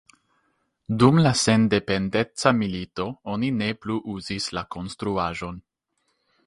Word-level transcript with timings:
Dum 1.01 1.19
la 1.25 1.33
sendependeca 1.41 2.55
milito 2.63 3.07
oni 3.35 3.51
ne 3.61 3.69
plu 3.83 4.01
uzis 4.17 4.53
la 4.59 4.67
konstruaĵon. 4.77 5.63